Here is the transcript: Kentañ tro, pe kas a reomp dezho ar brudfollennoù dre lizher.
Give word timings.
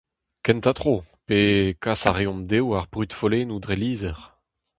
Kentañ 0.45 0.73
tro, 0.79 0.95
pe 1.27 1.39
kas 1.83 2.01
a 2.09 2.11
reomp 2.13 2.43
dezho 2.49 2.67
ar 2.79 2.85
brudfollennoù 2.91 3.59
dre 3.63 3.75
lizher. 3.81 4.19